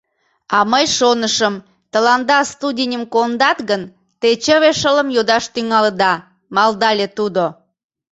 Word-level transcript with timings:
А 0.55 0.57
мый 0.71 0.85
шонышым, 0.97 1.53
тыланда 1.91 2.39
студеньым 2.51 3.03
кондат 3.13 3.57
гын, 3.69 3.83
те 4.21 4.27
чыве 4.43 4.71
шылым 4.79 5.07
йодаш 5.15 5.45
тӱҥалыда,— 5.53 6.13
малдале 6.55 7.07
тудо. 7.17 7.45